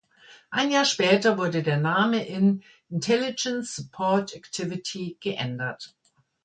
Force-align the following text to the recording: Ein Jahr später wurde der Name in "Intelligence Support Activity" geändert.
Ein 0.49 0.71
Jahr 0.71 0.85
später 0.85 1.37
wurde 1.37 1.61
der 1.61 1.77
Name 1.77 2.25
in 2.25 2.63
"Intelligence 2.89 3.75
Support 3.75 4.33
Activity" 4.35 5.17
geändert. 5.21 5.95